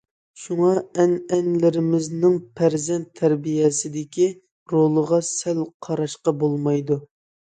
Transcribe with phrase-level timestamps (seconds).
[0.43, 0.69] شۇڭا
[1.01, 4.25] ئەنئەنىلىرىمىزنىڭ پەرزەنت تەربىيەسىدىكى
[4.75, 6.99] رولىغا سەل قاراشقا بولمايدۇ.